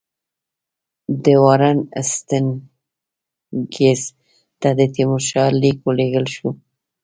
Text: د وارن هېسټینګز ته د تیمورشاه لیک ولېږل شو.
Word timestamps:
د 1.23 1.25
وارن 1.43 1.79
هېسټینګز 1.97 4.01
ته 4.61 4.69
د 4.79 4.81
تیمورشاه 4.95 5.49
لیک 5.61 5.77
ولېږل 5.83 6.25
شو. 6.35 6.49